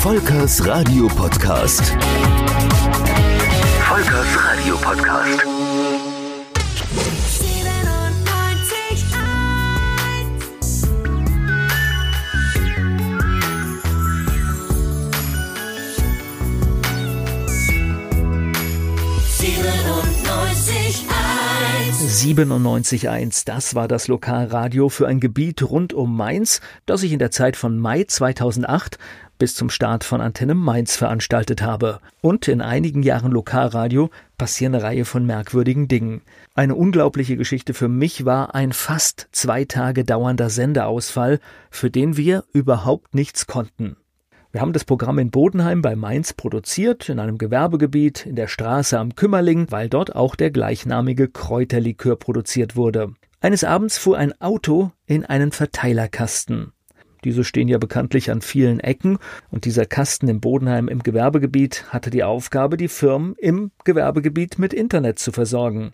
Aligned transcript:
Volkers 0.00 0.64
Radio 0.64 1.06
Podcast. 1.14 1.94
Volkers 3.86 4.34
Radio 4.34 4.76
Podcast. 4.78 5.44
Siebenundneunzig 7.28 9.04
das 23.44 23.76
war 23.76 23.86
das 23.86 24.08
Lokalradio 24.08 24.88
für 24.88 25.06
ein 25.06 25.20
Gebiet 25.20 25.62
rund 25.62 25.92
um 25.92 26.16
Mainz, 26.16 26.60
das 26.84 27.04
ich 27.04 27.12
in 27.12 27.20
der 27.20 27.30
Zeit 27.30 27.54
von 27.54 27.78
Mai 27.78 28.02
2008 28.02 28.98
bis 29.38 29.54
zum 29.54 29.70
Start 29.70 30.02
von 30.02 30.20
Antenne 30.20 30.56
Mainz 30.56 30.96
veranstaltet 30.96 31.62
habe. 31.62 32.00
Und 32.20 32.48
in 32.48 32.62
einigen 32.62 33.04
Jahren 33.04 33.30
Lokalradio 33.30 34.10
passieren 34.38 34.74
eine 34.74 34.82
Reihe 34.82 35.04
von 35.04 35.24
merkwürdigen 35.24 35.86
Dingen. 35.86 36.22
Eine 36.56 36.74
unglaubliche 36.74 37.36
Geschichte 37.36 37.74
für 37.74 37.88
mich 37.88 38.24
war 38.24 38.56
ein 38.56 38.72
fast 38.72 39.28
zwei 39.30 39.64
Tage 39.64 40.04
dauernder 40.04 40.50
Sendeausfall, 40.50 41.38
für 41.70 41.92
den 41.92 42.16
wir 42.16 42.42
überhaupt 42.52 43.14
nichts 43.14 43.46
konnten. 43.46 43.94
Wir 44.52 44.60
haben 44.60 44.72
das 44.72 44.84
Programm 44.84 45.20
in 45.20 45.30
Bodenheim 45.30 45.80
bei 45.80 45.94
Mainz 45.94 46.32
produziert, 46.32 47.08
in 47.08 47.20
einem 47.20 47.38
Gewerbegebiet, 47.38 48.26
in 48.26 48.34
der 48.34 48.48
Straße 48.48 48.98
am 48.98 49.14
Kümmerling, 49.14 49.70
weil 49.70 49.88
dort 49.88 50.16
auch 50.16 50.34
der 50.34 50.50
gleichnamige 50.50 51.28
Kräuterlikör 51.28 52.16
produziert 52.16 52.74
wurde. 52.74 53.14
Eines 53.40 53.62
Abends 53.62 53.96
fuhr 53.96 54.18
ein 54.18 54.38
Auto 54.40 54.90
in 55.06 55.24
einen 55.24 55.52
Verteilerkasten. 55.52 56.72
Diese 57.22 57.44
stehen 57.44 57.68
ja 57.68 57.78
bekanntlich 57.78 58.32
an 58.32 58.40
vielen 58.40 58.80
Ecken 58.80 59.18
und 59.50 59.66
dieser 59.66 59.86
Kasten 59.86 60.26
im 60.26 60.40
Bodenheim 60.40 60.88
im 60.88 61.04
Gewerbegebiet 61.04 61.84
hatte 61.90 62.10
die 62.10 62.24
Aufgabe, 62.24 62.76
die 62.76 62.88
Firmen 62.88 63.36
im 63.38 63.70
Gewerbegebiet 63.84 64.58
mit 64.58 64.72
Internet 64.72 65.20
zu 65.20 65.30
versorgen. 65.30 65.92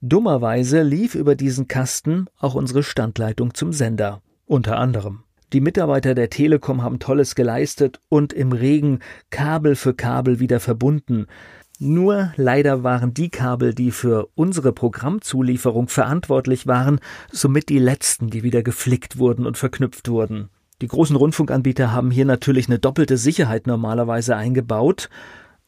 Dummerweise 0.00 0.82
lief 0.82 1.14
über 1.14 1.36
diesen 1.36 1.68
Kasten 1.68 2.26
auch 2.40 2.56
unsere 2.56 2.82
Standleitung 2.82 3.54
zum 3.54 3.72
Sender. 3.72 4.22
Unter 4.44 4.76
anderem. 4.76 5.25
Die 5.52 5.60
Mitarbeiter 5.60 6.14
der 6.14 6.28
Telekom 6.28 6.82
haben 6.82 6.98
Tolles 6.98 7.36
geleistet 7.36 8.00
und 8.08 8.32
im 8.32 8.50
Regen 8.50 8.98
Kabel 9.30 9.76
für 9.76 9.94
Kabel 9.94 10.40
wieder 10.40 10.58
verbunden. 10.58 11.26
Nur 11.78 12.32
leider 12.36 12.82
waren 12.82 13.14
die 13.14 13.28
Kabel, 13.28 13.72
die 13.72 13.92
für 13.92 14.28
unsere 14.34 14.72
Programmzulieferung 14.72 15.88
verantwortlich 15.88 16.66
waren, 16.66 16.98
somit 17.30 17.68
die 17.68 17.78
letzten, 17.78 18.28
die 18.28 18.42
wieder 18.42 18.62
geflickt 18.62 19.18
wurden 19.18 19.46
und 19.46 19.56
verknüpft 19.56 20.08
wurden. 20.08 20.48
Die 20.82 20.88
großen 20.88 21.14
Rundfunkanbieter 21.14 21.92
haben 21.92 22.10
hier 22.10 22.24
natürlich 22.24 22.68
eine 22.68 22.78
doppelte 22.78 23.16
Sicherheit 23.16 23.66
normalerweise 23.66 24.36
eingebaut, 24.36 25.10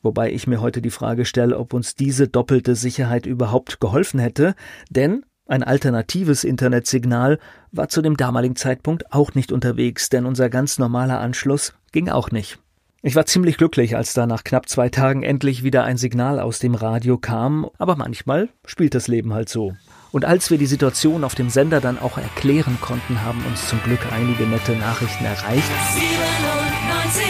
wobei 0.02 0.32
ich 0.32 0.46
mir 0.46 0.60
heute 0.60 0.82
die 0.82 0.90
Frage 0.90 1.24
stelle, 1.24 1.56
ob 1.56 1.72
uns 1.72 1.94
diese 1.94 2.26
doppelte 2.26 2.74
Sicherheit 2.74 3.26
überhaupt 3.26 3.78
geholfen 3.78 4.18
hätte, 4.18 4.54
denn 4.90 5.24
ein 5.48 5.64
alternatives 5.64 6.44
Internetsignal 6.44 7.38
war 7.72 7.88
zu 7.88 8.02
dem 8.02 8.16
damaligen 8.16 8.54
Zeitpunkt 8.54 9.12
auch 9.12 9.34
nicht 9.34 9.50
unterwegs, 9.50 10.10
denn 10.10 10.26
unser 10.26 10.50
ganz 10.50 10.78
normaler 10.78 11.20
Anschluss 11.20 11.74
ging 11.90 12.08
auch 12.08 12.30
nicht. 12.30 12.58
Ich 13.00 13.16
war 13.16 13.26
ziemlich 13.26 13.56
glücklich, 13.56 13.96
als 13.96 14.12
da 14.12 14.26
nach 14.26 14.44
knapp 14.44 14.68
zwei 14.68 14.88
Tagen 14.88 15.22
endlich 15.22 15.62
wieder 15.62 15.84
ein 15.84 15.96
Signal 15.96 16.40
aus 16.40 16.58
dem 16.58 16.74
Radio 16.74 17.16
kam, 17.16 17.70
aber 17.78 17.96
manchmal 17.96 18.48
spielt 18.66 18.94
das 18.94 19.08
Leben 19.08 19.32
halt 19.32 19.48
so. 19.48 19.74
Und 20.10 20.24
als 20.24 20.50
wir 20.50 20.58
die 20.58 20.66
Situation 20.66 21.24
auf 21.24 21.34
dem 21.34 21.48
Sender 21.48 21.80
dann 21.80 21.98
auch 21.98 22.18
erklären 22.18 22.78
konnten, 22.80 23.22
haben 23.22 23.42
uns 23.46 23.68
zum 23.68 23.80
Glück 23.82 24.00
einige 24.12 24.44
nette 24.44 24.72
Nachrichten 24.72 25.24
erreicht. 25.24 25.70
97, 25.94 27.24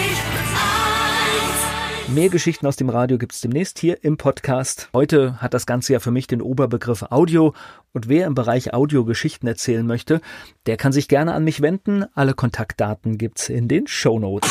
Mehr 2.15 2.31
Geschichten 2.31 2.67
aus 2.67 2.77
dem 2.77 2.89
Radio 2.89 3.19
gibt's 3.19 3.43
demnächst 3.43 3.79
hier 3.79 4.03
im 4.03 4.17
Podcast. 4.17 4.89
Heute 4.95 5.43
hat 5.43 5.53
das 5.53 5.67
Ganze 5.67 5.93
ja 5.93 6.01
für 6.01 6.11
mich 6.11 6.27
den 6.27 6.41
Oberbegriff 6.41 7.03
Audio 7.11 7.53
und 7.93 8.09
wer 8.09 8.27
im 8.27 8.35
Bereich 8.35 8.73
Audio 8.73 9.05
Geschichten 9.05 9.47
erzählen 9.47 9.87
möchte, 9.87 10.23
der 10.65 10.79
kann 10.79 10.93
sich 10.93 11.09
gerne 11.09 11.35
an 11.35 11.45
mich 11.45 11.61
wenden. 11.61 12.07
Alle 12.15 12.33
Kontaktdaten 12.33 13.19
gibt's 13.19 13.51
in 13.51 13.69
den 13.69 13.87
Show 13.87 14.19
Notes. 14.19 14.51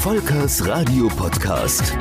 Volkers 0.00 0.64
Radio 0.68 1.08
Podcast. 1.08 1.96